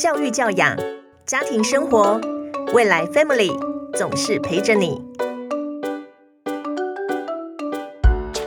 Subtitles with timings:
[0.00, 0.74] 教育教养、
[1.26, 2.18] 家庭生活，
[2.72, 3.52] 未来 Family
[3.94, 4.98] 总是陪着你。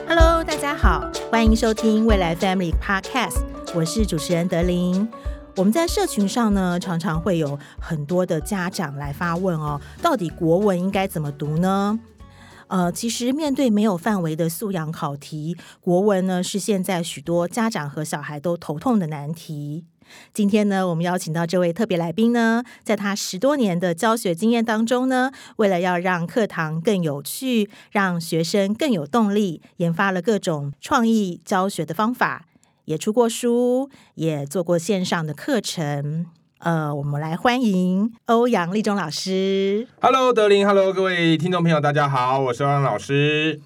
[0.08, 3.44] Hello，大家好，欢迎收听未来 Family Podcast，
[3.76, 5.08] 我是主持人德林。
[5.56, 12.00] 我们在社群上呢，常常会有很多的家长来发问哦，到底国文应该怎么读呢？
[12.68, 19.86] 呃，其实面对没有范围的素养考题，国文呢是现在许多家长和小孩都头痛的难题。
[20.34, 32.46] 今天呢，我们邀请到这位特别来宾呢，在他十多年的教学经验当中呢，为了要让课堂更有趣，让学生更有动力，研发了各种创意教学的方法，
[32.86, 36.26] 也出过书，也做过线上的课程。
[36.60, 39.86] 呃，我们来欢迎欧阳立中老师。
[40.00, 43.60] Hello，德林，Hello，各位听众朋友，大家好，我是欧阳老师。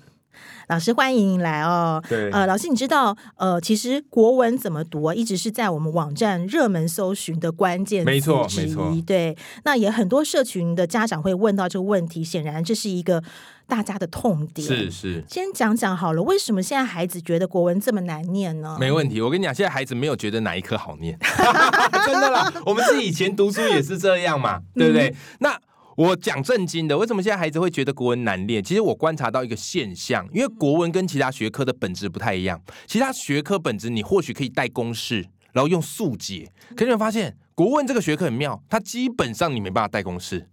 [0.67, 2.03] 老师欢迎你来哦。
[2.09, 9.01] 对呃，老师，你知道呃，其实国文怎么读啊，一直是在我们网站热门搜寻的关键没错词之没错一。
[9.01, 13.23] 对，那也很多社群的家长会问到这个问题，显然这是一个
[13.65, 14.67] 大家的痛点。
[14.67, 18.77] 是是，先讲讲好了，为什么现在孩子觉得国文这么难念呢？
[18.79, 19.21] 没问题。
[19.21, 21.17] 我跟你讲，现在孩子没有觉得哪一科好念，
[22.05, 22.53] 真的啦。
[22.65, 25.15] 我们自己以前读书也是这样嘛，对不对？
[25.39, 25.57] 那
[25.97, 28.63] 我讲正经的，为什么现在孩子会觉得国文难练？
[28.63, 32.61] 其实我观察到一个现象，因为国文跟其他学科的本质不太一样。
[32.85, 40.47] 其他学科本质你或许可以带公式，然后用速解，可你会发现国文这个学科很妙，它基本上你没办法带公式，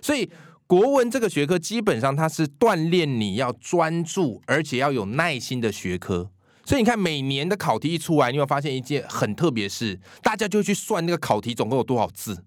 [0.00, 0.28] 所以。
[0.68, 6.28] 国文这个学科基本上它是锻炼你要专注，而且要有耐心的学科。
[6.64, 12.42] 所以你看，每年的考题一出来，你会发现一件很特别的事，大家就去算那个考题总共有多少字，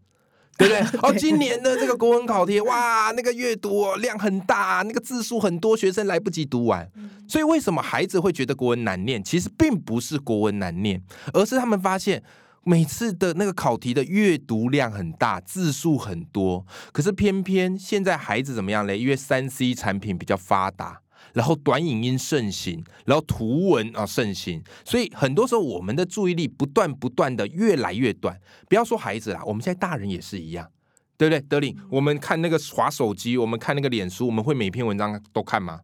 [0.59, 0.99] 对不 对？
[1.02, 6.88] 哦，今年的这个国文考题，哇，那个阅读哦量很大，那个字数很多，学生来不及读完。
[7.27, 9.23] 所以为什么孩子会觉得国文难念？
[9.23, 11.02] 其实并不是国文难念，
[11.33, 12.21] 而是他们发现。
[12.65, 18.99] 每次的那个考题的阅读量很大，字数很多，可是偏偏现在孩子怎么样嘞？
[18.99, 20.99] 因为三 C 产品比较发达，
[21.33, 28.39] 然后短影音盛行，然后图文啊盛行，所以很多时候我们的注意力不断不断的越来越短。
[28.67, 30.69] 不要说孩子啦，我们现在大人也是一样，
[31.17, 31.39] 对不对？
[31.41, 35.81] 德令，我们看那个滑手机，我们看那个脸书，我们会每篇文章都看吗？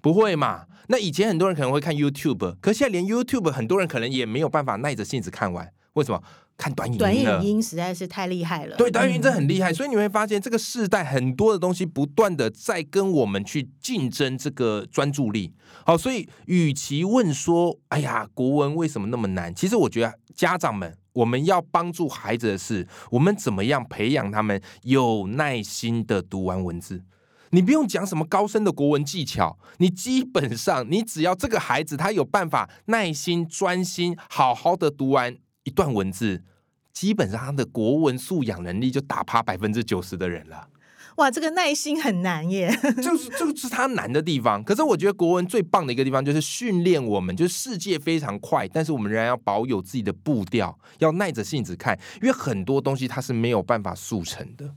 [0.00, 0.66] 不会嘛？
[0.88, 5.72] 那以前很多人可能会看 YouTube，可现在连 YouTube 很多人可能也没有办法耐着性子看完。
[5.94, 6.22] 为什么？
[6.56, 8.76] 看短影音短了影音实在是太厉害了。
[8.76, 15.52] 对，短语音真的很厉害，所以你会发现这个世代很多的东西不断的在跟我们去竞争这个专注力。
[15.84, 19.54] 好，所以与其问说，哎呀，国文为什么那么难？
[19.54, 27.04] 其实我觉得家长们，我们要帮助孩子的是，我们怎么样培养他们有耐心的读完文字。
[27.50, 36.44] 你不用讲什么高深的国文技巧，你基本上你只要这个孩子他有办法耐心、专心、好好的读完一段文字，
[36.92, 40.68] 基本上他的国文素养能力就打趴百分之九十的人了。
[41.16, 42.70] 哇，这个耐心很难耶。
[43.02, 44.62] 就是这个是他难的地方。
[44.62, 54.74] 可是我觉得国文最棒的一个地方就是训练我们，就是世界非常快，但是我们仍然要保有自己的步调，要耐着性子看，因为很多东西它是没有办法速成的。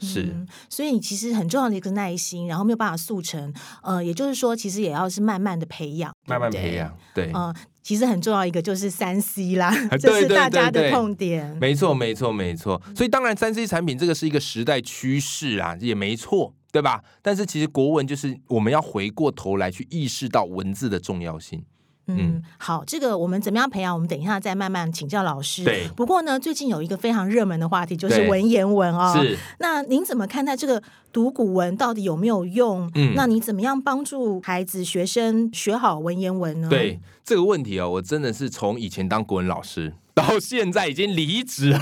[0.00, 7.30] 是，嗯，所以其实很重要的一个耐心，然后没有办法速成，呃，也就是说，其实也要是慢慢的培养，慢慢培养，对。
[7.32, 11.56] 呃，其实很重要一个就是三 C 啦， 对这是大家的对对痛点。
[11.60, 12.80] 没错，没错，没错。
[12.94, 17.02] 所以当然，三 C 产品这个是一个时代趋势啊，也没错，对吧？
[17.22, 21.64] 但是其实国文就是我们要回过头来去意识到文字的重要性。
[22.08, 23.94] 嗯，好，这个我们怎么样培养？
[23.94, 25.62] 我们等一下再慢慢请教老师。
[25.62, 29.14] 对不过呢，最近有一个非常热门的话题，就是文言文哦。
[29.16, 30.82] 是，那您怎么看待这个
[31.12, 32.90] 读古文到底有没有用？
[32.94, 36.68] 嗯那你怎么样帮助孩子、学生学好文言文呢？
[36.68, 41.78] 对这个问题哦，我真的是从以前当国文老师 到现在已经离职了，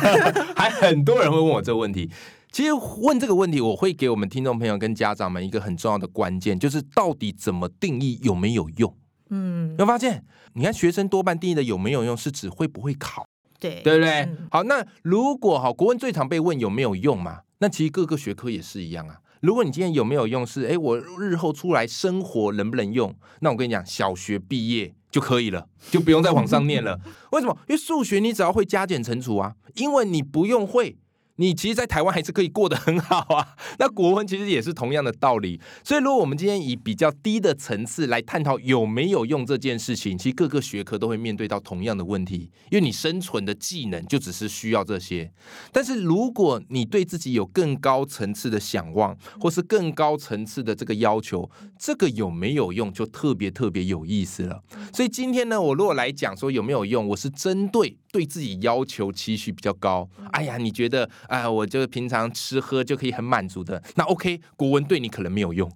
[0.56, 2.10] 还很多人会问我这个问题。
[2.52, 8.94] 其实问这个问题，我会给我们听众朋友跟家长们一个很重要的关键，就是到底怎么定义有没有用？
[9.30, 10.24] 嗯，有发现？
[10.54, 13.26] 你看学生多半定义的有没有用，是指会不会考。
[13.58, 14.10] 对，对不对？
[14.22, 17.40] 嗯好，那如果哈，国文最常被问有没有用嘛？
[17.58, 19.18] 那其实各个学科也是一样啊。
[19.40, 23.14] 如果你今天有没有用是，哎，我日后出来生活能不能用？
[23.40, 26.98] 那我跟你讲，小学毕业就可以了，就不用再往上念了。
[27.32, 27.56] 为什么？
[27.68, 30.98] 因为数学你只要会加减乘除啊，英文你不用会。
[31.36, 33.54] 你其实，在台湾还是可以过得很好啊。
[33.78, 35.60] 那国文其实也是同样的道理。
[35.84, 45.30] 所以，如果我们今天以比较低的层次来探讨有没有用这件事情，其实各个学科都会面对到同样的问题，因为你生存的技能就只是需要这些。
[45.72, 54.62] 但是，如果你对自己有更高层次的想望，或是更高层次的这个要求，这个有没有用就特别特别有意思了。
[54.92, 65.70] 所以今天呢，我如果来讲说有没有用，我是针对对自己要求期许比较高，哎呀，你觉得哎，我就平常吃喝就可以很满足的，那 OK，国文对你可能没有用。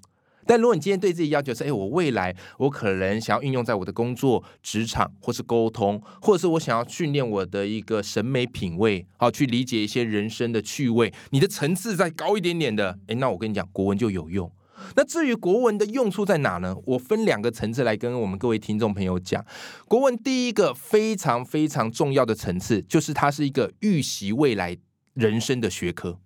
[0.47, 14.51] 但如果你今天对自己要求是，哎，我未来我可能想要运用在我的工作、职场，或是沟通，或者是我想要训练我的一个审美品味，好去理解一些人生的趣味，你的层次再高一点点的，哎，那我跟你讲，国文就有用。
[14.97, 16.75] 那至于国文的用处在哪呢？
[16.87, 19.45] 我分两个层次来跟我们各位听众朋友讲。
[19.87, 24.77] 国文第一个非常非常重要的层次，就是它是一个预习未来
[25.21, 26.19] 人生的学科。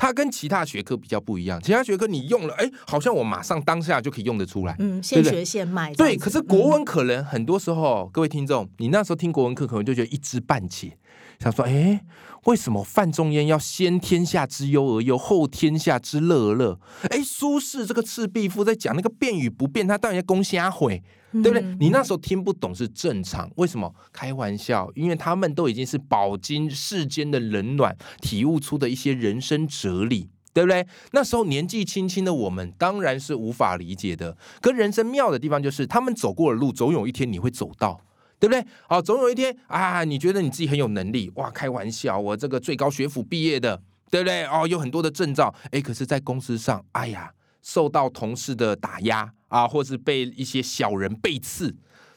[0.00, 5.92] 它跟其他学科比较不一样，其他学科你用了，哎，好像我马上当下就可以用得出来，嗯，现学现卖。
[5.94, 10.96] 对，可是国文可能很多时候，各位听众，你那时候听国文课，可能就觉得一知半解，
[11.38, 12.04] 想说，哎，
[12.44, 16.80] 为什么范仲淹要先天下之忧而忧，后天下之乐而乐？
[17.10, 21.02] 哎，苏轼这个《赤壁赋》在讲那个变与不变，他当然要攻瞎毁。
[21.30, 21.62] 对不对？
[21.78, 23.94] 你那时候听不懂是正常，为什么？
[24.14, 30.86] 开玩笑，因为他们都已经是饱经世间的冷暖，体悟出的一些人生哲理，对不对？
[31.12, 34.38] 那时候年纪轻轻的我们当然是无法理解的。
[34.62, 38.00] 可人生妙的地方就是，他们走过的路，总有一天你会走到，
[38.38, 38.64] 对不对？
[38.88, 44.44] 好，总有一天啊，你觉得你自己很有能力，哇，开玩笑，我这个最高学府毕业的，对不对？
[44.44, 47.32] 哦，有很多的证照，哎，可是，在公司上，哎呀。
[47.60, 51.70] 受到同事的打压啊，或是被一些小人背刺，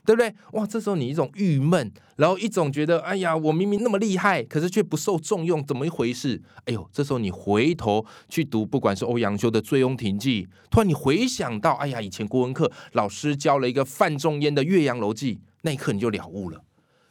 [0.06, 0.34] 对不对？
[0.54, 6.42] 哇，这时候你一种郁闷，然后一种觉得，哎呀，我明明那么厉害，可是却不受重用，怎么一回事？
[6.66, 16.62] 哎呦，这时候你回头去读，不管是欧阳修的《醉翁亭记》，突然你回想到，哎呀，以前国文课老师教了一个范仲淹的《岳阳楼记》，那一刻你就了悟了。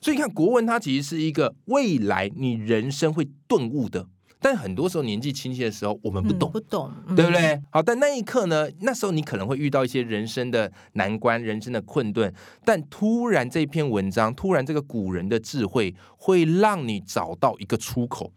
[0.00, 4.06] 所以你看，国文它其实是一个未来你人生会顿悟的。
[4.42, 7.60] 但很多时候年纪轻轻的时候，我们不懂，不懂，对不对？
[7.70, 8.66] 好，但那一刻呢？
[8.80, 12.32] 那时候你可能会遇到一些人生的难关、人生的困顿，
[12.64, 18.32] 但突然这篇文章，突然这个古人的智慧，会让你找到一个出口。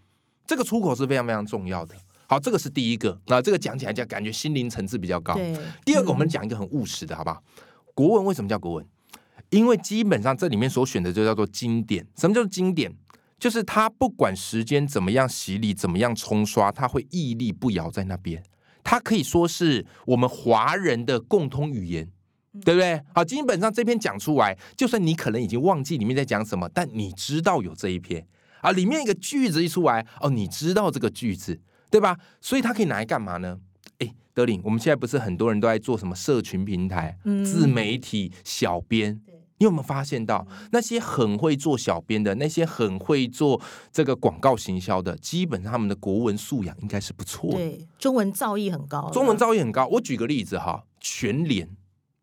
[0.45, 1.95] 这个出口是非常非常重要的。
[2.27, 3.17] 好，这个是第一个。
[3.27, 5.39] 那这个讲起来就感觉心灵层次比较高。
[5.85, 7.41] 第二个，我们讲一个很务实的，好不好？
[7.93, 8.85] 国文为什么叫国文？
[9.53, 12.05] 因为基本上这里面所选的就叫做经典。
[12.17, 12.91] 什么叫做经典？
[13.37, 18.41] 就是它不管时间怎么样洗礼，怎么样冲刷，它会屹立不摇在那边。
[18.83, 22.09] 它可以说是我们华人的共通语言，
[22.65, 22.99] 对不对？
[23.13, 28.25] 好，基本上这篇讲出来，就算你可能已经忘记里面在讲什么，但你知道有这一篇
[28.61, 31.59] 啊，里面一个句子一出来，哦，你知道这个句子，
[31.91, 32.17] 对吧？
[32.41, 33.59] 所以它可以拿来干嘛呢？
[33.99, 39.21] 哎，德林，我们现在不是很多人都在做什么社群平台、自媒体、小编？
[39.59, 43.61] 你有没有发现到那些很会做小编的，那些很会做
[43.91, 47.57] 这个广告行销的，基本上他们的国文素养应该是不错的。
[47.57, 49.09] 对，中文造诣很高。
[49.11, 49.87] 中文造诣很高。
[49.87, 51.69] 我举个例子哈，全联，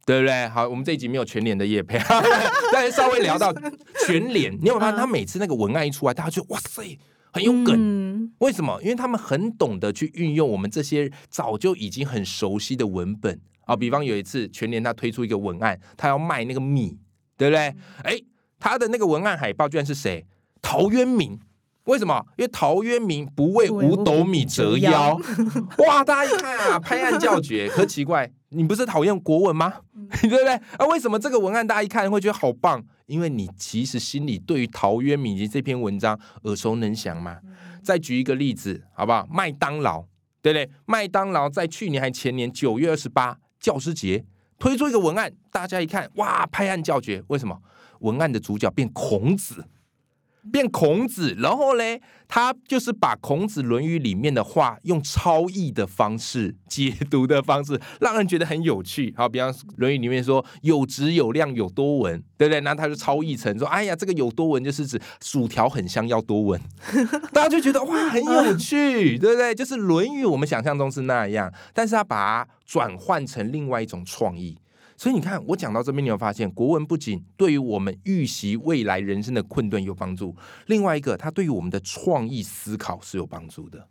[0.04, 0.48] 对不对？
[0.48, 1.98] 好，我们这一集没有全联的叶配，
[2.72, 3.54] 但是稍微聊到
[4.06, 6.98] 全联，你有发现他每次那个文案一出来，大家就哇塞，
[7.32, 8.32] 很有梗。
[8.38, 8.78] 为什么？
[8.82, 13.76] 因为他们很懂得去运用我们这些早就已经很熟悉的文本啊。
[13.76, 16.98] 比方有一次全联他推出一个文案，他要卖那个米。
[17.40, 17.74] 对不对？
[18.04, 18.20] 哎，
[18.58, 20.26] 他的那个文案海报居然是谁？
[20.60, 21.40] 陶渊明。
[21.84, 22.22] 为什么？
[22.36, 25.18] 因为陶渊明不为五斗米折腰。
[25.88, 26.04] 哇！
[26.04, 27.66] 大家一看啊，拍案叫绝。
[27.70, 29.72] 可奇怪，你不是讨厌国文吗？
[30.20, 30.52] 对不对？
[30.76, 32.84] 啊，为什么这个文案大家一看会觉得好棒？
[33.06, 37.38] 因为你其实心里对于陶渊明以及这篇文章耳熟能详嘛。
[37.82, 39.26] 再举一个例子，好不好？
[39.32, 40.04] 麦当劳，
[40.42, 40.70] 对不对？
[40.84, 44.22] 麦当劳在去年还前年九月二十八教师节。
[44.60, 47.24] 推出一个文案，大家一看，哇，拍案叫绝。
[47.28, 47.60] 为什么？
[48.00, 49.64] 文案的主角变孔子。
[50.50, 51.82] 变孔子，然后呢，
[52.28, 59.14] 他就是把孔子《论语》里面的话用超译的方式解读的方式，让人觉得很有趣。
[59.16, 62.60] 好，比方《论语》里面说“有质有量有多闻”，对不对？
[62.60, 66.60] 那他就超译成说：“哎呀，这个有多闻就是指薯条很香要多闻。”
[67.32, 69.54] 大家就觉得哇，很有趣，对不对？
[69.54, 74.56] 就是《论语》我们想象中是那样，但是他把它转换成另外一种创意。
[75.00, 83.88] 所以你看，我讲到这边，你有发现，国文不仅对于我们预习未来人生的困顿有帮助，另外一个，它对于我们的创意思考是有帮助的。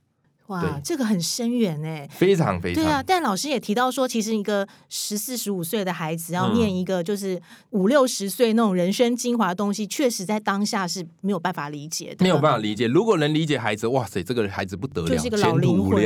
[0.49, 3.03] 哇，这个很深远哎，非常非常对啊。
[3.05, 7.39] 但老师也提到说，其实一个十四十五岁的孩子要念一个就是
[7.69, 12.87] 五六十岁那种人生精华的东西，确实在当下是没有办法理解的，没有办法理解。
[12.87, 16.03] 如果能理解孩子，哇塞，这个孩子不得了，就是一个老灵魂。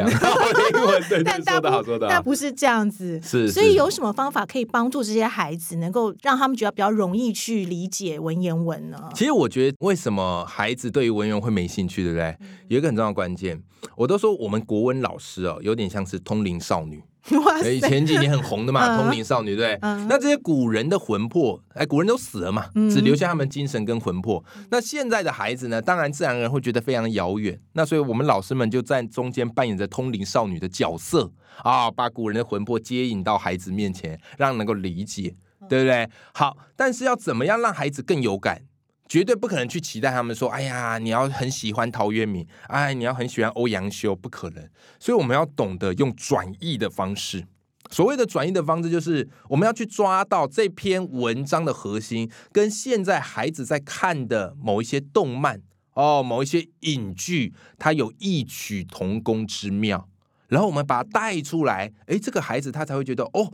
[1.23, 3.49] 但说的好，说的那不是这样子，是。
[3.49, 9.09] 所以有什么方法可以帮助这些孩子，能够让他们觉得比较容易去理解文言文呢？
[9.15, 12.35] 其实我觉得，为什么孩子对于文言文会没兴趣，对不对？
[12.67, 13.63] 有一个很重要的关键，
[13.95, 14.32] 我都说。
[14.35, 17.03] 我们国文老师哦，有点像是通灵少女，
[17.45, 19.79] 哇哎塞，前几年很红的嘛，嗯通灵少女，对不对？
[19.81, 24.43] 嗯那这些古人的魂魄，哎，古人都死了嘛，嗯只留下他们精神跟魂魄。
[24.69, 27.59] 那现在的孩子呢，当然自然而然会觉得非常遥远。
[27.73, 31.31] 那所以我们老师们就在中间扮演着通灵少女的角色
[31.63, 35.35] 啊，把古人的魂魄接引到孩子面前，让能够理解，
[35.69, 36.09] 对不对？
[36.33, 38.61] 好，但是要怎么样让孩子更有感？
[39.13, 47.45] 绝对不可能去期待他们说：“哎呀，你要很喜欢陶渊明，哎，你要很喜欢欧阳修，不可能。”所以我们要懂得用转译的方式。
[47.91, 55.61] 所谓的转译的方式，就是我们要去抓到这篇文章的核心，跟现在孩子在看的某一些动漫
[55.93, 60.09] 哦，某一些影剧，它有异曲同工之妙。
[60.47, 63.51] 然后我们把它带出来，诶，这个孩子他才会觉得哦，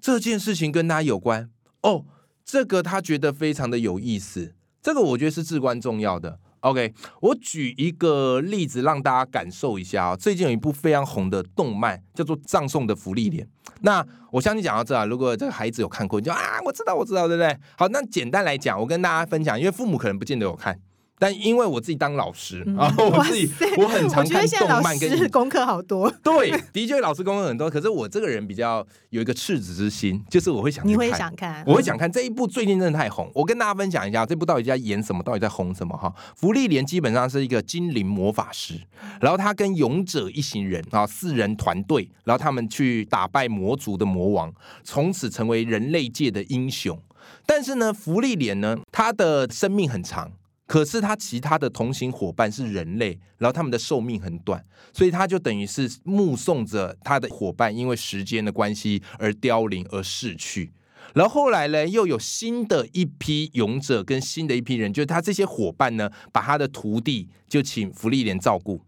[0.00, 1.50] 这件事情跟他有关
[1.82, 2.06] 哦，
[2.46, 4.54] 这个他觉得非常的有意思，
[4.86, 6.38] 这个我觉得是至关重要的。
[6.60, 13.44] OK，我举一个例子让大家感受一下啊、最近有一部非常红的动漫叫做《葬送的福利莲》。
[13.80, 17.58] 那我相信讲到这啊，如果这个孩子有看过，你就啊，我知道，我知道，对不对？
[17.76, 20.78] 好，那简单来讲，我跟大家分享，因为父母可能不见得有看，
[21.18, 31.64] 但因为我自己当老师啊，我自己我很常看动漫跟影师功课好多，对，的确老师功课很多，可是我这个人比较有一个赤子之心，就是我会想看你会想看？
[31.66, 33.30] 我会想看这一部，最近真的太红。
[33.34, 36.12] 我跟大家分享一下，这部到底在演什么，到底在红什么哈？
[36.34, 38.80] 福利莲基本上是一个精灵魔法师，
[39.20, 44.52] 然后他跟勇者一行人啊四人团队，然后他们去打败魔族的魔王，
[44.84, 47.00] 从此成为人类界的英雄。
[47.46, 50.30] 但是呢，福利莲呢，他的生命很长。
[50.66, 60.72] 可是他其他的同行伙伴是人类，然后他们的寿命很短，所以他就等于是目送着他的伙伴因为时间的关系而凋零而逝去。
[61.14, 68.82] 然后后来呢，又有新的一批勇者跟新的一批人，就是他这些伙伴呢，把他的徒弟就请福利莲照顾。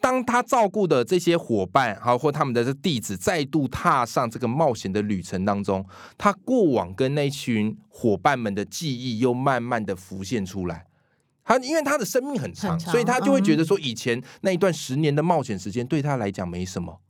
[0.00, 5.86] 当他照顾的这些伙伴，好或他们的弟子再度踏上这个冒险的旅程当中，
[6.18, 10.86] 他过往跟那群伙伴们的记忆又慢慢的浮现出来。
[11.44, 17.00] 他因为他的生命很长，很长所以他就会觉得说，以前那一段十年的冒险时间对他来讲没什么，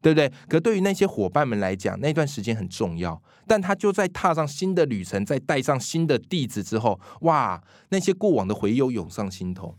[0.00, 0.32] 对不对？
[0.48, 3.22] 可对于那些伙伴们来讲，那段时间很重要。
[3.46, 9.76] 但他就在踏上新的旅程，再带上新的弟子之后，哇，那些过往的回忆又涌上心头。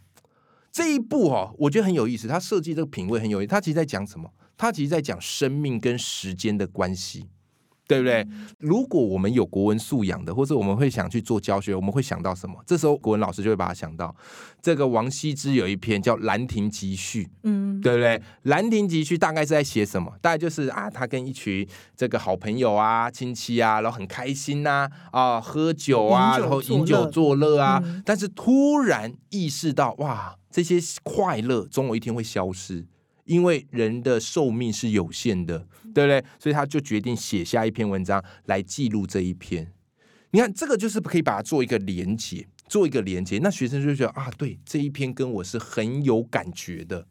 [0.71, 3.49] 这一步哦，我觉得很有意思，他设计这个品味很有意思。
[3.49, 4.29] 他其实在讲什么？
[4.55, 7.29] 他其实在讲生命跟时间的关系。
[7.93, 8.27] 对不对？
[8.57, 12.55] 如果我们有国文素养的，或者我们会想去做教学，我们会想到什么？
[12.65, 14.15] 这时候国文老师就会把它想到，
[14.61, 18.17] 这个王羲之有一篇叫《兰亭集序》，嗯，对不对？
[18.43, 20.11] 《兰亭集序》大概是在写什么？
[20.21, 27.81] 大概就是啊，他跟一群这个好朋友啊、亲戚啊，然后很开心呐、啊，喝酒啊，酒然后作饮酒作乐啊。
[27.83, 32.85] 嗯但是突然意识到，哇，这些快乐总有一天会消失，
[33.25, 35.59] 因为人的寿命是有限的，
[35.93, 36.23] 对不对？
[36.39, 39.71] 所以他就决定写下一篇文章来记录这一篇。
[40.31, 43.39] 你看，这个就是可以把它做一个连接，做一个连接。
[43.39, 47.05] 那学生就觉得啊，对，这一篇跟我是很有感觉的，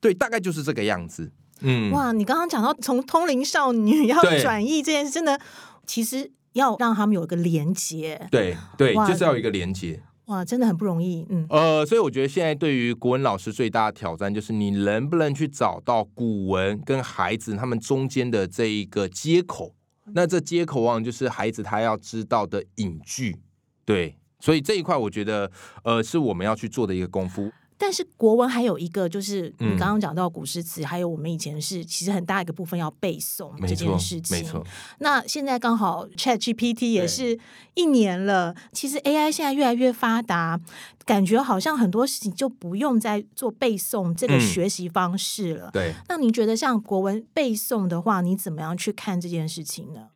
[0.00, 1.32] 对，大概就是这个样子。
[1.60, 5.40] 嗯，哇，你刚刚讲到从通灵少女要对转译这件事，真的
[5.86, 10.00] 其实要让他们有一个连接，对对，就是要有一个连接。
[10.28, 11.26] 哇，真的很不容易。
[11.28, 19.74] 嗯，呃，所以我觉得现在对于国文老师最大的挑战，就是你能不能去找到古文跟孩子他们中间的这一个接口。
[20.14, 23.36] 那这接口往往就是孩子他要知道的隐句，
[23.84, 24.16] 对。
[24.40, 25.50] 所以这一块，我觉得，
[25.82, 27.50] 呃，是我们要去做的一个功夫。
[27.78, 34.36] 但是国文还有一个，就是你嗯刚刚讲到古诗词，还有我们以前是其实很大一个部分要背诵这件事，情。
[34.36, 34.66] 没错。
[34.98, 37.38] 那现在刚好 Chat GPT 也是
[37.74, 40.60] 一年了，其实 AI 现在越来越发达，
[41.04, 45.70] 感觉好像很多事情就不用再做背诵这个嗯学习方式了。
[45.72, 50.08] 对，那你觉得像国文背诵的话，你怎么样去看这件事情呢？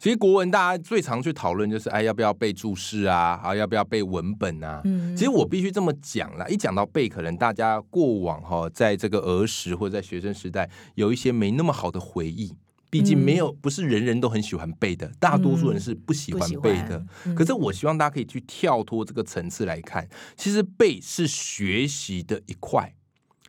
[0.00, 3.38] 其实国文大家最常去讨论就是，哎，要不要背注释啊？
[3.44, 4.80] 啊，要不要背文本啊？
[4.84, 12.56] 嗯，其实我必须这么讲啦，一讲到背，可能大家过往哈、在这个儿时或者在学生时代有一些没那么好的回忆。
[12.88, 17.04] 毕竟没有，不是人人都很喜欢背的，大多数人是不喜欢背的。
[17.36, 22.94] 可是我希望大家可以去跳脱这个层次来看，其实背是学习的一块，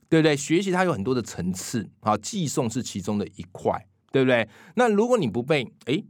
[0.10, 0.36] 对不对？
[0.36, 4.48] 学习它有很多的层次，好，记诵是其中的一块，对不对？
[4.76, 6.06] 那如果你不背，诶，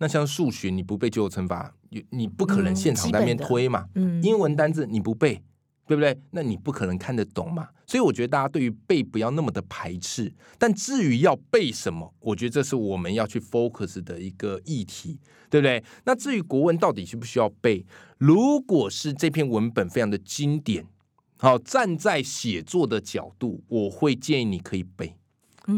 [0.00, 3.86] 那像数学你不背九九乘法，你你不可能嗯现场在那边基本的推嘛。
[3.94, 5.42] 嗯英文单字你不背，
[5.86, 6.18] 对不对？
[6.30, 7.68] 那你不可能看得懂嘛。
[7.86, 15.18] 所以我觉得大家对于背不要那么的排斥，但至于要背什么，我觉得这是我们要去 focus 的一个议题，
[15.50, 15.84] 对不对？
[16.04, 17.84] 那至于国文到底需不需要背，
[18.16, 20.86] 如果是这篇文本非常的经典，
[21.36, 25.16] 好，站在写作的角度，我会建议你可以背。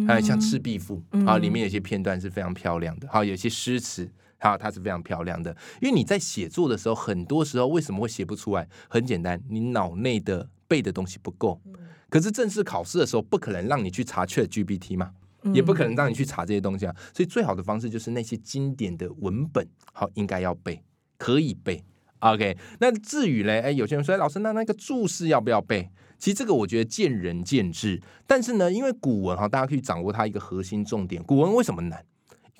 [0.07, 4.11] 还有像《赤壁赋》嗯啊，里面有些片段是非常漂亮的，好，有些诗词。
[4.39, 8.69] 好，它是非常漂亮的，因为你在写作的时候，很多时候为什么会写不出来？
[8.89, 11.63] 很简单，你脑内的背的东西不够。
[12.11, 15.13] 可是正式考试的时候，不可能让你去查 Chat GPT 嘛，
[15.55, 16.93] 也不可能让你去查这些东西啊。
[17.15, 20.83] 所以最好的方式就是那些经典的文本，好，应该要背，
[21.17, 21.85] 可以背。
[22.19, 25.89] OK，那至于嘞，哎，有些人说，哎老师，那那个注释要不要背？
[26.23, 28.01] 其实这个我觉得见仁见智。
[28.29, 31.21] 但是呢，因为古文哈，大家可以掌握它一个核心重点。
[31.25, 32.07] 古文为什么难？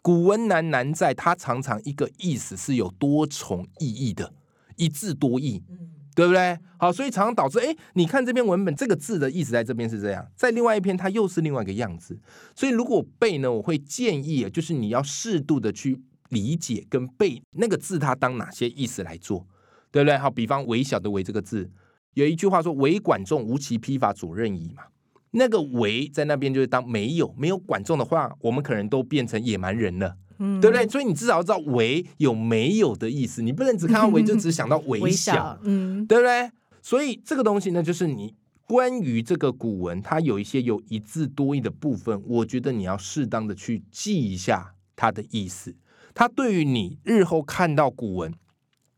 [0.03, 4.33] 古文难难在它常常一个意思是有多重意义的，
[4.75, 5.63] 一字多义。
[6.15, 6.59] 对不对？
[6.77, 12.19] 好，所以常常导致，哎，你看这篇文本，这个字的意思在这边是这样，在另外一篇它又是另外一个样子。
[12.55, 19.47] 所以如果背呢，我会建议，就是你要适度的去理解跟背那个字，它当哪些意思来做，
[19.91, 20.19] 对不对？
[20.19, 21.71] 好，比方“微小”的“微”这个字，
[22.15, 24.85] 有一句话说“唯管仲，无其披发主任矣”嘛。
[25.33, 30.17] 那个“唯”在那边就是当没有没有管仲的话，我们可能都变成野蛮人了。
[30.39, 30.89] 嗯对不对？
[30.89, 35.11] 所以你至少要知道“唯”有没有的意思，你不能只看到“唯”就只想到微微。
[35.11, 36.51] 小，嗯对不对？
[36.83, 38.35] 所以这个东西呢，就是你
[38.67, 45.75] 关于这个古文，它有一些有一字多义的部分，我觉得你要适当的去记一下它的意思。
[46.13, 48.35] 它对于你日后看到古文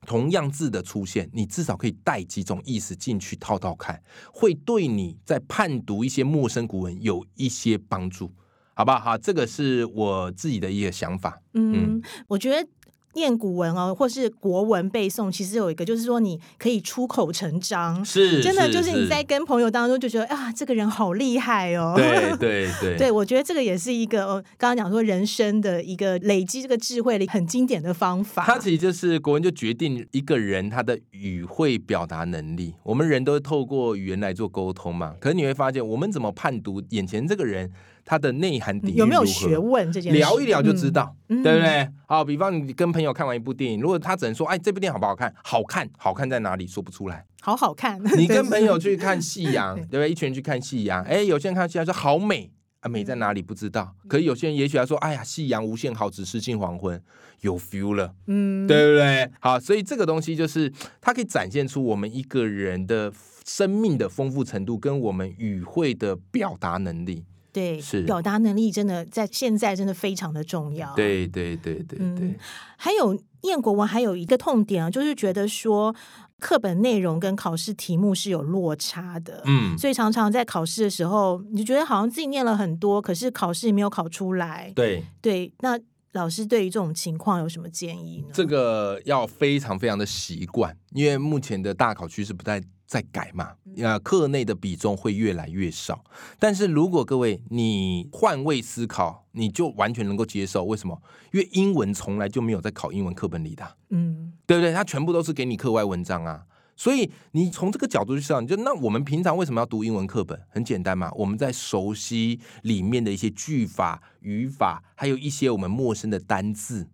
[0.04, 8.30] 同样字的出现，你至少可以带几种意思进去套套看，会对你在判读一些陌生古文有一些帮助，
[8.74, 9.00] 好不好？
[9.00, 11.40] 好，这个是我自己的一个想法。
[11.54, 12.68] 嗯，我觉得。
[13.14, 21.94] 念古文哦，或是国文背诵，其实有一个就是说，你可以出口成章，是，真的就是你在跟朋友当中就觉得啊，这个人好厉害哦。
[21.96, 28.44] 对对 对对，我觉得这个也是一个，哦刚刚讲说人生的一个累积这个智慧的很经典的方法。
[28.44, 32.74] 它其实就是国文就决定一个人他的语汇表达能力。
[32.82, 37.70] 我们人都透过语言来做沟通嘛，可是你会发现，我们怎么判读眼前这个人
[38.04, 40.18] 他的内涵底蕴有没有学问这件事？
[40.18, 41.88] 聊一聊就知道，嗯对不对？
[42.06, 45.34] 好，比方你跟朋友看完一部电影，如果他只能说，哎，这部电影好不好看？
[45.42, 46.66] 好看，好看在哪里？
[46.66, 47.24] 说不出来。
[47.40, 48.00] 好好看。
[48.16, 50.10] 你跟朋友去看夕阳， 对不对？
[50.10, 53.94] 一群人去看夕阳，哎，有些人看夕阳说好美啊，美在哪里不知道。
[54.08, 57.02] 可是有些人也许他说，哎呀，夕阳无限好，只是近黄昏，
[57.40, 58.14] 有 feel 了。
[58.26, 59.30] 嗯，对不对？
[59.40, 63.12] 好，所以这个东西就是它可以展现出我们一个人的
[63.46, 67.24] 生命的丰富程度，跟我们语汇的表达能力。
[67.54, 72.34] 对，是表达能力真的在现在真的非常的重要。，对对对对对嗯，
[72.76, 75.94] 还有念国文还有一个痛点啊，就是觉得说
[76.40, 79.40] 课本内容跟考试题目是有落差的。
[79.46, 84.72] 嗯，所以常常在考试的时候，你就觉得好像自己念了很多，可是考试没有考出来。
[84.74, 85.78] 对，对，那
[86.12, 88.28] 老师对于这种情况有什么建议呢？
[88.32, 92.60] 这个要非常非常的习惯，因为目前的大考趋势不在
[92.94, 96.04] 在改嘛，呃，课内的比重会越来越少。
[96.38, 100.62] 但是如果各位你换位思考，你就完全能够接受。
[100.62, 100.96] 为什么？
[101.32, 104.72] 因为英文从来就没有在考英文课本里的啊、嗯对不对？
[104.72, 106.44] 它全部都是给你课外文章啊。
[106.76, 110.40] 所以你从这个角度去想，你就那我们平常为什么要读英文课本？
[110.48, 116.86] 很简单嘛，我们在熟悉里面的一些句法、语法，还有一些我们陌生的单字。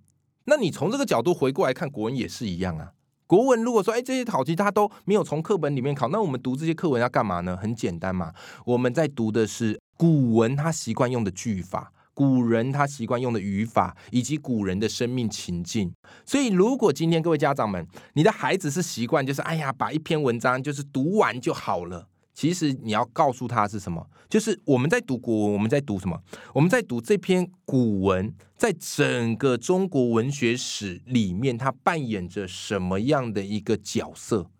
[0.45, 2.93] 那你从这个角度回过来看国文也是一样啊。
[3.31, 7.57] 国文如果说，哎，这些考题他都没有从课本里面考，那我们读这些课文要干嘛呢？
[7.57, 8.33] 很简单嘛，
[8.66, 15.95] 我们在读的是古文他习惯用的句法，古人他习惯用的语法，以及古人的生命情境。
[16.27, 22.09] 所以，如果今天各位家长们，你的孩子是习惯就是，哎呀，把一篇文章就是读完就好了。
[22.40, 26.18] 其实你要告诉他是什么，就是我们在读国文，我们在读什么？
[26.55, 34.50] 我们在读这篇古文，在整个中国文学史里面，它扮演着什么样的一个角色？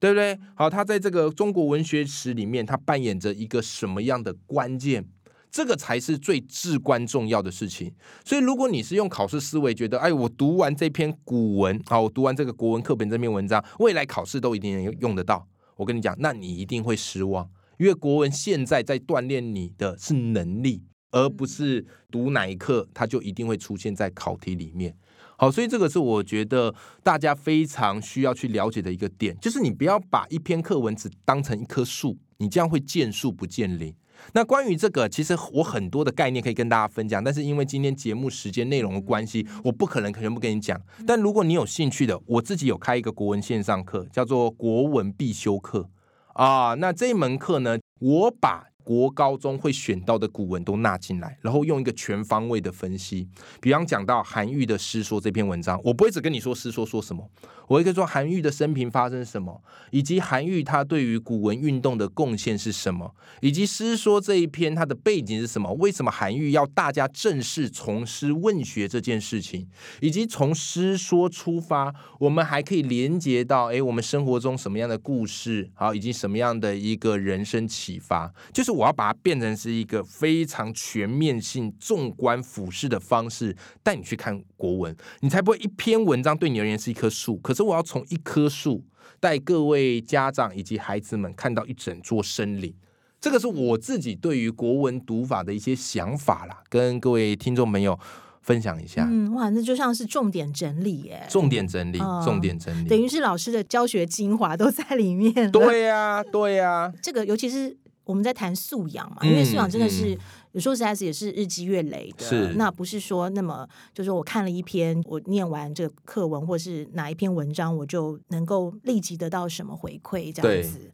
[0.00, 0.36] 对不对？
[0.56, 5.08] 好，它在这个中国文学史里面，它扮演着一个什么样的关键？
[5.48, 7.94] 这个才是最至关重要的事情。
[8.24, 15.46] 所以，如果你是用考试思维，觉得，哎，我读完这篇古文，好，我读完这个国文课本这篇文章，未来考试都一定能用得到。
[15.76, 24.96] 我跟你讲，那你一定会失望，因为国文现在在锻炼你的是能力，而不是读哪一课它就一定会出现在考题里面。
[25.36, 33.92] 好，所以这个是我觉得大家非常需要去了解的一个点，就是你不要把一篇课文只当成一棵树，你这样会见树不见林。
[34.32, 40.80] 那关于这个，其实我很多的概念可以跟大家分享，但是因为今天节目时间内容的关系，我不可能全部跟你讲。
[41.06, 45.88] 但如果你有兴趣的，我自己有开一个国文线上课，叫做国文必修课
[46.34, 46.74] 啊。
[46.74, 53.28] 那这一门课呢，我把国高中会选到的古文都纳进来，然后用一个全方位的分析。
[53.60, 57.30] 比方讲到韩愈的《诗说》这篇文章，我不会只跟你说《诗说》说什么，
[57.72, 69.66] 我会跟说韩愈的生平发生什么，以及韩愈他对于古文运动的贡献是什么，以及《诗说》这一篇它的背景是什么，为什么韩愈要大家正式从诗问学这件事情，
[70.02, 78.72] 以及从诗说出发，我们还可以连接到哎，我们生活中什么样的故事，好，以及什么样的一个人生启发，就是。
[78.72, 87.36] 我要把它变成是一个非常全面性、纵观俯视的方式，带你去看国文，你才不会一篇文章对你而言是一棵树。
[87.38, 88.84] 可是我要从一棵树
[89.18, 92.72] 带各位家长以及孩子们看到一整座森林。
[93.20, 97.98] 这个是我自己对于国文读法的一些想法啦，跟各位听众朋友
[98.40, 99.08] 分享一下。
[99.10, 105.50] 嗯，哇，那就像是重点整理耶，重点整理，重点整理，等于是老师的教学精华都在里面。
[105.50, 107.76] 对呀，对呀，这个尤其是。
[108.04, 110.18] 我们在谈素养嘛，因为素养真的是
[110.52, 120.90] 有时候实在是也是日积月累的，那不是说那么就是我看了一篇，我念完这个课文或是哪一篇文章，我就能够立即得到什么回馈这样子，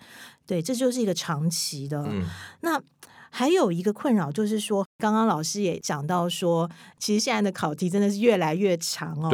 [0.46, 2.06] 对，这就是一个长期的
[2.60, 2.82] 那。
[3.30, 6.68] 还有一个困扰就是说，刚刚老师也讲到说，
[6.98, 9.30] 其实现在的考题真的是越来越长哦。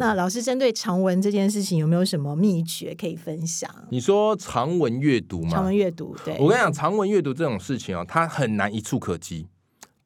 [0.00, 3.70] 那老师针对长文这件事情有没有什么秘诀可以分享？
[3.88, 5.50] 你说长文阅读吗？
[5.50, 9.46] 长文阅读，对我跟你讲，长文阅读这种事情哦，它很难一触可及。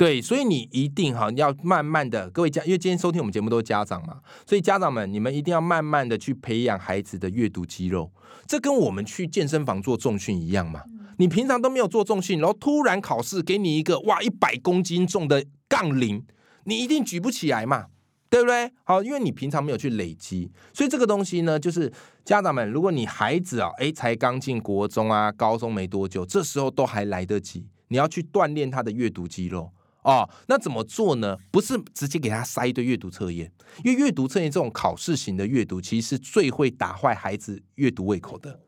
[0.00, 8.10] 对，所以你一定哈要慢慢的，各位家，因为今天收听我们节目都是家长嘛，所以家长们你们一定要慢慢的去培养孩子的阅读肌肉。
[8.46, 10.80] 这跟我们去健身房做重训一样嘛。
[11.18, 16.24] 你平常都没有做重训，然后突然考试给你一个哇一百公斤重的杠铃，
[16.64, 17.88] 你一定举不起来嘛，
[18.30, 18.72] 对不对？
[18.84, 21.92] 好，因为你平常没有去累积，所以这个东西呢，就是
[22.24, 29.70] 家长们，如果你孩子啊，哎，才刚进国中啊、高中没多久，这时候都还来得及，你要去锻炼他的阅读肌肉
[30.02, 30.28] 哦。
[30.48, 31.36] 那怎么做呢？
[31.50, 33.50] 不是直接给他塞一堆阅读测验，
[33.84, 38.60] 因为阅读测验这种考试型的阅读，其实是最会打坏孩子阅读胃口的，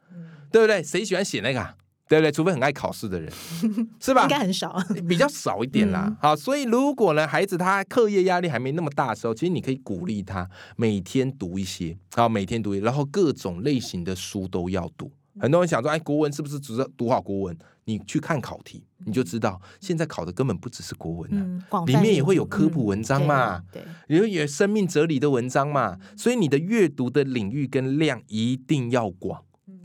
[0.50, 0.82] 对不对？
[0.82, 1.74] 谁喜欢写那个？
[2.08, 2.30] 对不对？
[2.30, 3.32] 除非很爱考试的人，
[3.98, 4.24] 是吧？
[4.24, 4.76] 应该很少，
[5.08, 6.14] 比较少一点啦。
[6.20, 15.10] 好，所以如果呢，孩子他课业压力还没那么大的时候，其实你可以鼓励他每天读一些，好，每天读，然后各种类型的书都要读。
[15.42, 17.58] 很多人想说，哎，国文是不是只是读好国文？
[17.84, 21.30] 你去看考题，你就知道，现在考的根本不只是国文
[21.68, 25.98] 了，里面也会有科普文章嘛，对，也有生命哲理的文章嘛。
[26.16, 29.42] 所以你的阅读的领域跟量一定要广。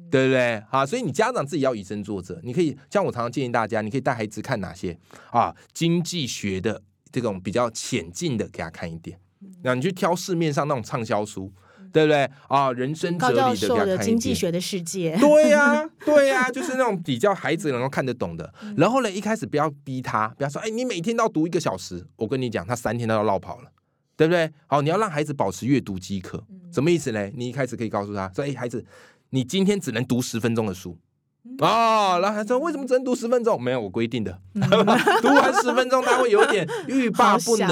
[0.10, 0.64] 对不对？
[0.70, 2.40] 啊，所以你家长自己要以身作则。
[2.42, 4.98] 你可以像我常常建议大家，你可以带孩子看哪些
[5.32, 5.54] 啊？
[5.74, 9.20] 经济学的这种比较浅近的，给他看一点。
[9.64, 11.52] 那你去挑市面上那种畅销书，
[11.92, 12.30] 对不对？
[12.48, 18.54] 啊，人生哲理的给他看一经济学的世界，对呀， 对呀，就是那种比较孩子能够看得懂的。
[18.76, 22.06] 然后呢，一开始不要逼他，不要说，哎，你每天都要读一个小时。
[22.16, 23.72] 我跟你讲，他三天都要绕跑了，
[24.16, 24.52] 对不对？
[24.68, 27.30] 好，你要让孩子保持阅读饥渴，什么意思呢？
[27.36, 28.86] 你一开始可以告诉他说，哎，孩子。
[29.32, 30.98] 你今天只能读十分钟的书
[31.60, 33.62] 哦，然后他说为什么只能读十分钟？
[33.62, 34.40] 没有我规定的，
[35.22, 37.68] 读完十分钟他会有点欲罢不能，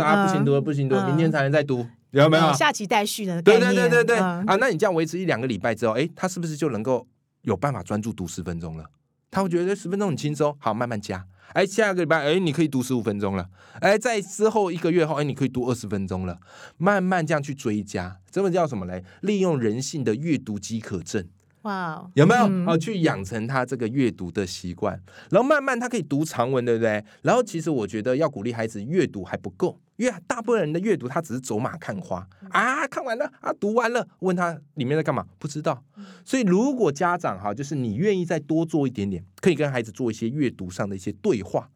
[0.00, 2.52] 啊不行读不行读，明天才能再读，有没有？
[2.54, 3.40] 下期待续呢？
[3.42, 4.42] 对对对对对啊！
[4.58, 7.06] 那你这样维持一两个礼拜之后，哎，他是不是就能够
[7.42, 8.84] 有办法专注读十分钟了？
[9.30, 11.26] 他会觉得十分钟很轻松，好慢慢加。
[11.52, 13.48] 哎，下个礼拜哎，你可以读十五分钟了。
[13.80, 16.38] 哎，在之后一个月后，哎，你可以读二十分钟了。
[16.76, 19.04] 慢慢这样去追加，这个叫什么嘞？
[19.20, 21.26] 利用人性的阅读饥渴症。
[21.62, 22.70] 哇，有没有？
[22.70, 24.98] 哦，去养成他这个阅读的习惯，
[25.30, 27.04] 然后慢慢他可以读长文，对不对？
[27.22, 29.78] 然后其实我觉得要鼓励孩子阅读还不够。
[29.98, 35.84] 因为大部分人的阅读，他只是走马看花啊，看完了啊，读完了，问他里面在干嘛，不知道。
[36.24, 41.68] 所以如果家长哈，就是你愿意再多做一点点，可以跟孩子做一些阅读上的一些对话，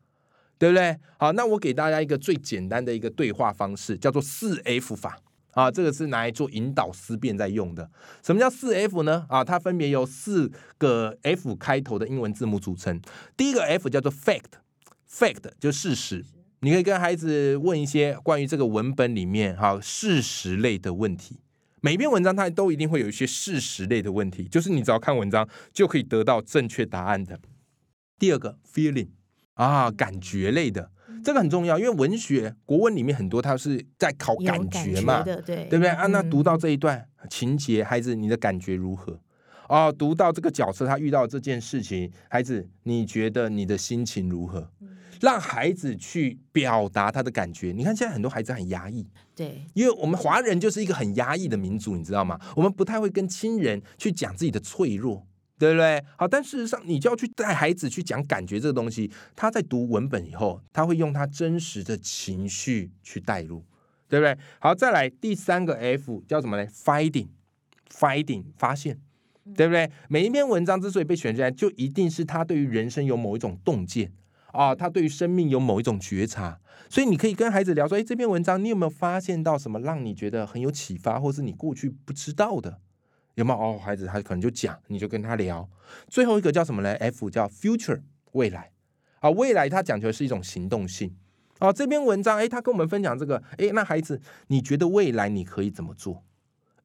[0.57, 0.97] 对不对？
[1.19, 5.19] 好，那我给大家一个最简单的一个对话方式，叫做四 F 法
[5.51, 7.91] 啊，这个是拿来做引导思辨在用的。
[8.23, 9.27] 什么叫四 F 呢？
[9.29, 13.01] 啊，它分别由四个 F 开头的英文字母组成。
[13.37, 16.25] 第一个 F 叫做 Fact，Fact 就事实。
[16.65, 21.41] 你可以跟孩子问一些关于这个文本里面哈事实类的问题，
[21.81, 27.37] 每篇文章它都一定会有一些事实类的问题，就是你只要看文章就可以得到正确答案的。
[28.17, 29.09] 第二个 feeling
[29.55, 30.93] 啊，感觉类的，
[31.25, 36.07] 这个很重要，因为文学国文里面很多它是在考感觉嘛，对对不对啊？
[36.07, 39.19] 那读到这一段情节，孩子你的感觉如何？
[39.69, 44.71] 哦，读到这个角色他遇到这件事情，孩子你觉得你的心情如何？
[45.23, 47.71] 让孩子去表达他的感觉。
[47.71, 49.07] 你看，现在很多孩子很压抑，
[49.37, 52.37] 对，因为我们华人就是一个很压抑的民族，你知道吗？
[52.57, 55.25] 我们不太会跟亲人去讲自己的脆弱，
[55.57, 56.05] 对对不对？
[56.17, 59.09] 好，但事实上，你就要去带孩子去讲感觉这个东西。
[59.37, 63.65] 他在读文本以后，他会用他真实的情绪去带入，
[64.09, 64.37] 对不对？
[64.59, 68.99] 好，再来第三个 F 叫什么呢？Finding，Finding 发现，
[69.55, 69.89] 对不对？
[70.09, 74.11] 每一篇文章之所以被选出来，就一定是他对于人生有某一种洞见
[74.53, 76.61] 啊，他对于生命有某一种觉察。
[76.89, 82.79] 所以你可以跟孩子聊说：“哎，这篇文章你有没有发现到什么让你觉得很有启发，或是你过去不知道的？
[83.35, 85.67] 有没有？”哦，孩子他可能就讲，你就跟他聊。
[86.09, 88.73] 最后一个叫什么呢？F 叫 Future 未来
[89.21, 91.17] 啊，未来他讲求的是一种行动性
[91.61, 91.73] 啊。
[91.73, 96.23] 这篇文章哎，他跟我们分享这个哎，那孩子你觉得未来你可以怎么做？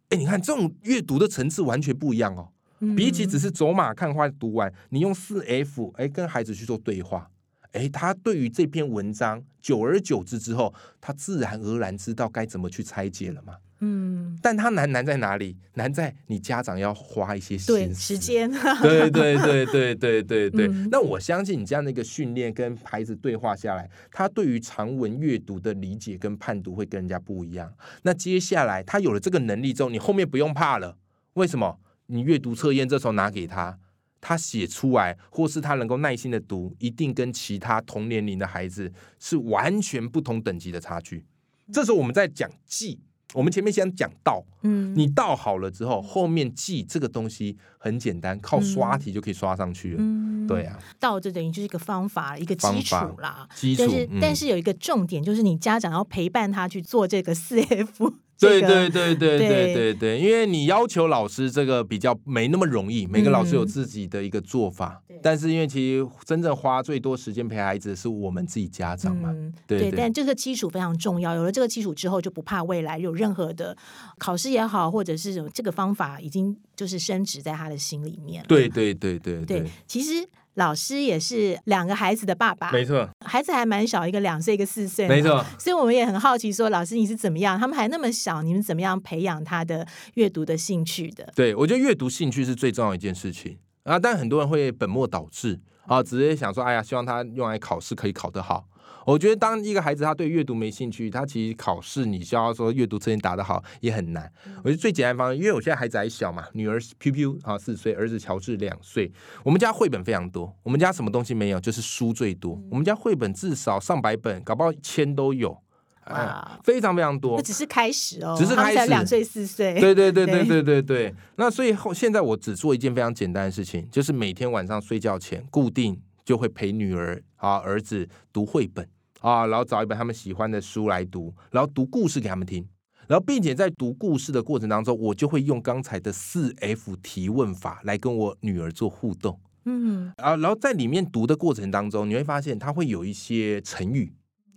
[0.09, 2.53] 哎，你看这种阅读的层次完全不一样哦，
[2.95, 7.29] 比起只是走马看花读完，你用四 F 哎跟孩子去做对话。
[7.73, 13.55] 哎，他对于这篇文章，久而久之之后，他自然而然知道该怎么去拆解了嘛。
[13.79, 15.55] 嗯，但他难难在哪里？
[15.75, 18.49] 难在你家长要花一些心思、时间。
[18.81, 20.67] 对对对对对对对。
[20.89, 27.71] 那我相信你这样的一个训练跟孩子对话下来，他对于长文阅读的理解跟判读会跟人家不一样。
[28.01, 30.97] 那接下来他有了这个能力之后，你后面不用怕了。
[31.33, 31.79] 为什么？
[32.07, 33.77] 你阅读测验这时候拿给他。
[34.19, 41.25] 他写出来，或是他能够耐心的读，一定跟其他同年龄的孩子是完全不同等级的差距。
[41.71, 42.99] 这时候我们在讲记，
[43.33, 50.03] 我们前面先讲道，嗯，你道好了之后，后面记这个东西很简单，靠刷题就可以刷上去了。
[50.47, 53.47] 对啊，道就等于就是一个方法，一个基础啦。
[53.53, 58.13] 基础，但是但是有一个重点，就是你家长要陪伴他去做这个四 F。
[58.39, 65.01] 对对对对对对对，因为你要求老师这个比较没那么容易，每个老师有自己的一个做法。
[65.23, 69.33] 但是因为其实真正花最多时间陪孩子是我们自己家长嘛。
[69.65, 71.33] 对，但这个基础非常重要。
[71.33, 73.75] 有了这个基础之后，就不怕未来有任何的
[74.19, 78.45] 考试也好，或者是这个方法已经就是升值在他的心里面。
[78.47, 80.27] 对对对对对，其实。
[80.57, 85.45] 老师也是两个孩子的爸爸，没错，孩子还蛮小，一个两岁，一个四岁，没错。
[85.59, 87.59] 所以我们也很好奇，说老师你是怎么样？
[87.59, 91.31] 他们还那么小，你们怎么样培养他的阅读的兴趣的？
[91.35, 93.99] 对，我觉得阅读兴趣是最重要一件事情啊。
[93.99, 98.67] 但很多人会本末倒置啊，直接想说，哎呀，希望他用来考试可以考得好。
[99.07, 104.29] 我觉得，当一个孩子他对阅读没兴趣，他其实考试你需要说阅读测验答得好也很难。
[104.57, 109.09] 我觉得最简单方式，因为我现在孩子还小嘛，女儿 P P 啊四岁，儿子乔治两岁。
[109.45, 112.61] 我们家绘本非常多，我们家什么东西没有，就是书最多。
[112.69, 115.57] 我们家绘本至少上百本，搞不好千都有
[116.03, 117.37] 啊，非常非常多。
[117.37, 119.79] 那只是开始哦，只是开始两岁四岁。
[119.79, 121.15] 对对对对对对对。
[121.37, 128.85] 那所以后现在我只做一件非常简单的事情，就是每天晚上睡觉前固定就会陪女儿啊儿子读绘本。
[129.21, 132.67] 啊，然后找一本他们喜欢的书来读，然后读故事给他们听，
[133.07, 139.39] 然后并且在读故事的过程当中，我就会用刚才的四 F 提问法来跟我女儿做互动。
[139.65, 144.13] 嗯，啊，然后在里面读的过程当中，你会发现他会有一些成语。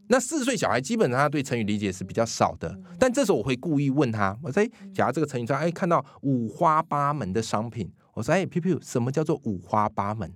[0.08, 10.32] 那四岁小孩基本上他对成语理解是比较少的，但这时候我会故意问他，我说：“哎，假如这个成语说，哎，看到五花八门的商品，我说：哎，P P，什么叫做五花八门？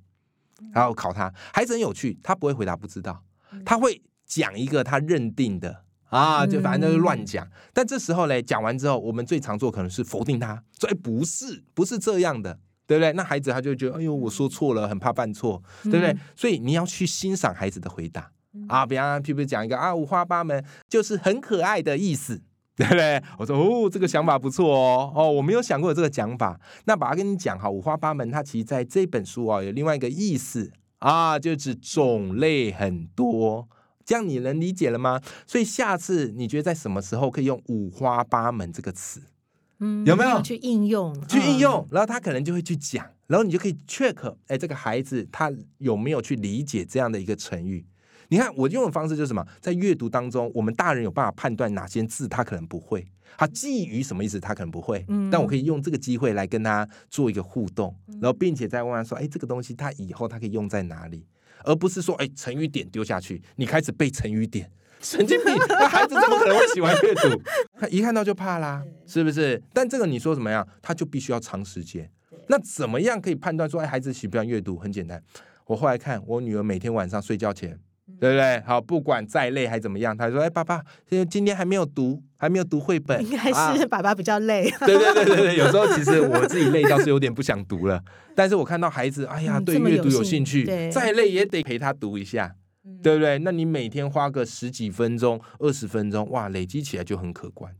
[0.72, 3.22] 然后考他，孩子很有趣，他不会回答不知道，
[3.64, 4.00] 他会。
[4.26, 7.46] 讲一个他认定的啊，就反正就是乱讲。
[7.72, 13.12] 但这时候嘞，讲完之后，我们最常做可能是否定他，说哎不是，不是这样的，对不对？
[13.14, 16.16] 那孩子他就觉得哎呦我说错了，很怕犯错，对不对？
[16.36, 18.30] 所以你要去欣赏孩子的回答
[18.68, 22.40] 啊，比方譬如讲一个啊五花八门，就是很可爱的意思，
[22.76, 23.20] 对不对？
[23.38, 26.60] 我说哦这个想法不错哦，哦我没有想过这个讲法。
[26.84, 33.68] 那把它跟你讲哈，五花八门，它其实在这本书啊有另外一个意思啊，就是种类很多。
[34.04, 35.20] 这样你能理解了吗？
[35.46, 39.22] 所以下次你觉得在什么时候可以用“五花八门”这个词？
[39.80, 41.12] 嗯，有没有去应用？
[41.26, 47.84] 去应用，然后他可能就会去讲，然后你就可以 check，哎，这个孩子他有没有去理解这样的一个成语？
[48.28, 49.44] 你看我用的方式就是什么？
[49.60, 61.26] 在阅读当中，我们大人有办法判断哪些字他可能不会，他基于什么意思他可能不会，嗯，但我可以用这个机会来跟他做一个互动，然后并且再问他说，哎，这个东西他以后他可以用在哪里？
[61.64, 65.54] 而不是说，哎，成语点丢下去，你开始背成语点， 神经病！
[65.68, 67.42] 那孩子怎么可能会喜欢阅读？
[67.78, 69.60] 他一看到就怕啦，是不是？
[69.72, 72.08] 但这个你说怎么样，他就必须要长时间。
[72.46, 74.78] 那怎么样可以判断说，哎，孩子喜不喜欢阅读？
[74.78, 75.22] 很简单，
[75.66, 77.78] 我后来看我女儿每天晚上睡觉前。
[78.20, 78.60] 对不对？
[78.66, 80.82] 好，不管再累还怎么样，他说：“哎，爸爸，
[81.30, 88.02] 今天还没有读，还没有读绘本，应该是爸爸比较累。”对对对对对，有时候其实我自己累倒是有点不想读了，
[88.34, 92.54] 但是我看到孩子，哎呀，对阅读有兴趣，再累也得陪他读一下，
[93.02, 93.38] 对不对？
[93.38, 97.74] 那你每天花个十几分钟、二十分钟，哇，累积起来就很可观。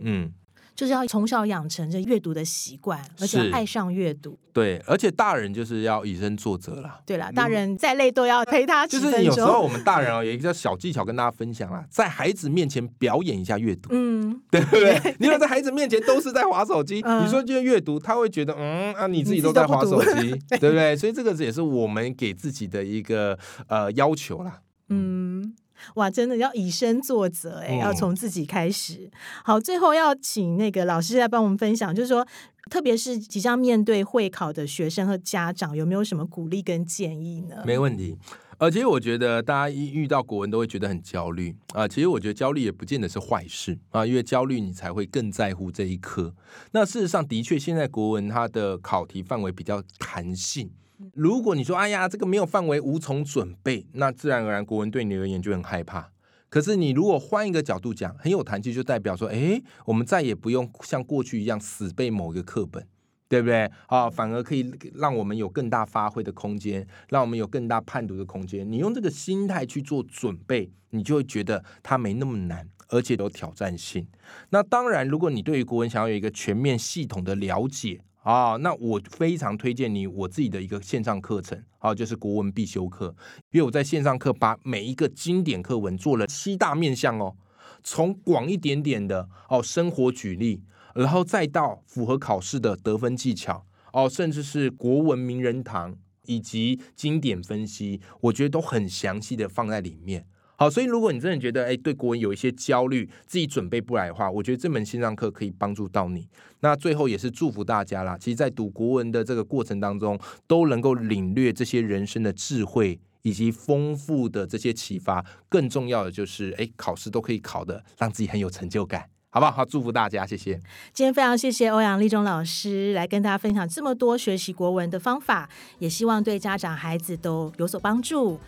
[0.00, 0.32] 嗯。
[0.78, 4.38] 就是要从小养成这阅读的习惯，而且爱上阅读。
[4.52, 7.00] 对，而且大人就是要以身作则啦。
[7.04, 9.24] 对啦，大人再累都要陪他就是。
[9.24, 15.16] 有时候我们大人哦，有一个小技巧跟大家分享啦，在孩子面前表演一下阅读，嗯，对不对？
[15.18, 20.96] 你如果在孩子面前都是在划手机，嗯你说就是阅读，他会觉得嗯啊，你自己都在划手 机，对不对？
[20.96, 23.36] 所以这个也是我们给自己的一个
[23.66, 24.60] 呃要求啦。
[24.90, 25.52] 嗯，
[25.94, 29.10] 哇，真的要以身作则哎、嗯要从自己开始。
[29.44, 32.26] 好，最后要请那个老师来帮我们分享，就是说，
[32.70, 37.62] 特别是即将面对会考的学生和家长，有没有什么鼓励跟建议呢？
[37.64, 38.16] 没问题。
[38.58, 46.34] 呃，其实我觉得大家一遇到国文都会觉得很焦虑啊、其实我觉得焦虑也不见得是坏事啊、因为焦虑你才会更在乎这一科。
[46.72, 50.68] 那事实上，的确现在国文它的考题范围比较弹性。
[51.14, 56.10] 如果你说哎呀这个没有范围无从准备，那自然而然国文对你而言就很害怕。
[56.48, 62.86] 可是你如果换一个角度讲，很有弹性，就代表说，哎，我们再也不用像过去一样死背某一个课本。
[63.30, 63.70] 对不对？
[63.88, 68.66] 啊，反而可以让我们有更大发挥的空间，让我们有更大判读的空间。
[68.72, 74.08] 你用这个心态去做准备，你就会觉得它没那么难，而且有挑战性。
[74.48, 83.14] 那当然，如果你对于国文想要有一个全面系统的了解啊，那我非常推荐你我自己的一个线上课程啊，就是国文必修课，
[83.52, 87.36] 因为我在线上课把每一个经典课文做了七大面向哦，
[87.82, 90.62] 从广一点点的哦生活举例。
[90.94, 100.26] 然后再到符合考试的得分技巧哦，甚至是国文名人堂以及经典分析，我觉得都很详细的放在里面。
[100.58, 106.28] 好，所以如果你真的觉得哎对国文有一些焦虑，自己准备不来的话，我觉得这门线上课可以帮助到你。
[106.60, 113.00] 那最后也是祝福大家啦，其实，在读国文的这个过程当中，都能够领略这些人生的智慧。
[113.22, 119.50] 以及丰富的这些启发，更重要的就是，哎，考试都可以考的，让自己很有成就感，好不好？
[119.50, 120.54] 好，祝福大家，谢谢。
[120.94, 128.38] 今天非常谢谢欧阳立中老师来跟大家分享这么多学习国文的方法，也希望对家长孩子都有所帮助。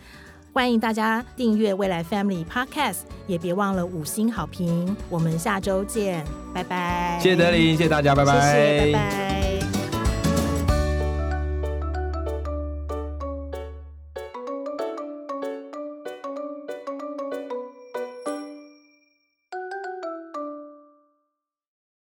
[0.53, 4.95] 欢迎大家订阅未来 Family Podcast，也别忘了五星好评。
[5.09, 7.17] 我们下周见，拜拜。
[7.21, 9.50] 谢谢德林，谢谢大家，拜拜，谢谢，拜拜。